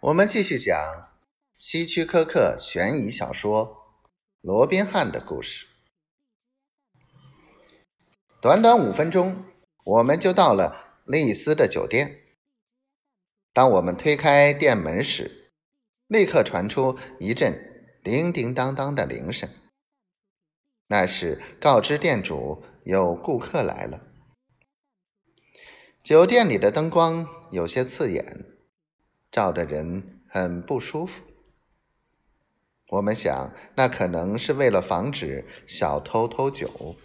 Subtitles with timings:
[0.00, 1.08] 我们继续讲
[1.56, 3.66] 希区柯克悬疑小说
[4.40, 5.66] 《罗宾汉》的故事。
[8.40, 9.44] 短短五分钟，
[9.84, 12.20] 我们就到了丽丝的酒店。
[13.52, 15.50] 当我们推开店门时，
[16.06, 19.50] 立刻传出一阵叮叮当当的铃声，
[20.86, 24.00] 那是告知店主有顾客来了。
[26.04, 28.46] 酒店里的灯光有些刺眼，
[29.38, 31.22] 照的人很不舒服。
[32.88, 36.96] 我们想，那可能是为了防止小偷偷酒。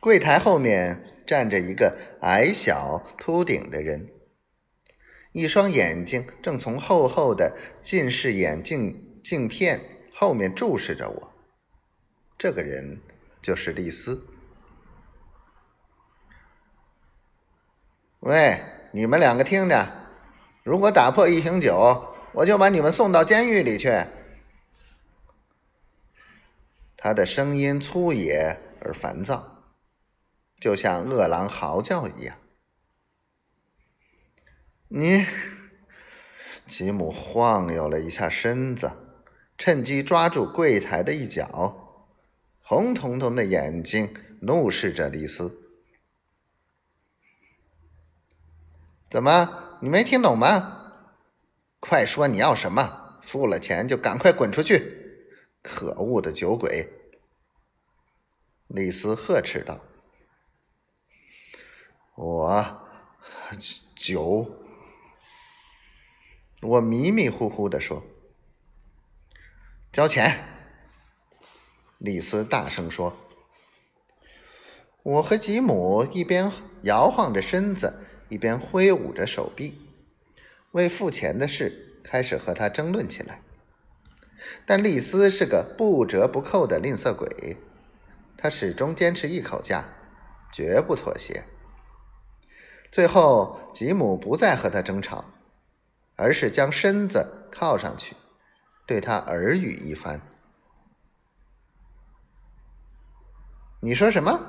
[0.00, 4.10] 柜台后面站着一个矮小、秃顶的人，
[5.30, 11.32] 一双眼睛正从厚厚的近视眼镜镜片后面注视着我。
[12.36, 13.00] 这个人
[13.40, 14.26] 就是丽丝。
[18.18, 18.60] 喂，
[18.94, 19.88] 你们两个听着，
[20.62, 23.90] 如果打破一瓶酒，我就把你们送到监狱里去。
[26.96, 29.64] 他的声音粗野而烦躁，
[30.60, 32.36] 就像饿狼嚎叫一样。
[34.88, 35.24] 你，
[36.66, 38.92] 吉姆晃悠了一下身子，
[39.56, 42.06] 趁机抓住柜台的一角，
[42.60, 45.61] 红彤彤的眼睛怒视着丽丝。
[49.12, 50.94] 怎么，你没听懂吗？
[51.80, 53.20] 快说你要什么！
[53.22, 55.28] 付了钱就赶快滚出去！
[55.62, 56.88] 可恶的酒鬼！
[58.68, 59.82] 李斯呵斥道
[62.16, 62.88] ：“我
[63.94, 64.50] 酒。”
[66.64, 68.02] 我迷迷糊糊的说
[69.92, 70.42] ：“交钱！”
[72.00, 73.14] 李斯大声说
[75.04, 76.50] ：“我和吉姆一边
[76.84, 77.98] 摇晃着身子。”
[78.32, 79.78] 一边挥舞着手臂，
[80.70, 83.42] 为付钱的事开始和他争论起来。
[84.64, 87.58] 但丽丝是个不折不扣的吝啬鬼，
[88.38, 89.84] 他始终坚持一口价，
[90.50, 91.44] 绝不妥协。
[92.90, 95.26] 最后，吉姆不再和他争吵，
[96.16, 98.16] 而是将身子靠上去，
[98.86, 100.22] 对他耳语一番。
[103.82, 104.40] 你说什么？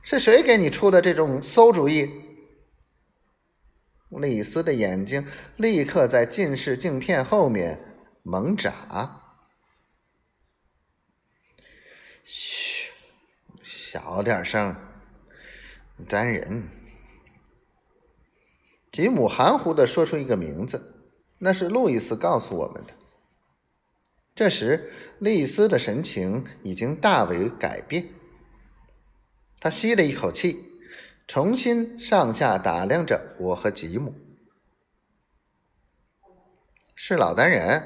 [0.00, 2.29] 是谁给你出的这种馊主意？
[4.10, 5.26] 丽丝的眼睛
[5.56, 7.80] 立刻在近视镜片后面
[8.22, 9.22] 猛眨。
[12.24, 12.90] 嘘，
[13.62, 14.76] 小点声，
[16.08, 16.68] 咱人。
[18.90, 22.94] 吉姆含糊的说出一个名字，那是路易斯告诉我们的。
[24.34, 28.08] 这时，丽丝的神情已经大为改变，
[29.60, 30.69] 她吸了一口气。
[31.30, 34.12] 重新上下打量着我和吉姆，
[36.96, 37.84] 是老单人，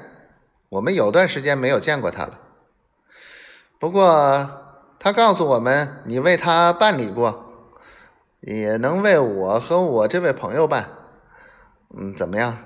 [0.69, 2.39] 我们有段时间没有见过他了。
[3.77, 7.69] 不过他告诉我们，你为他办理过，
[8.39, 10.89] 也能为我和我这位朋友办。
[11.95, 12.57] 嗯，怎么样？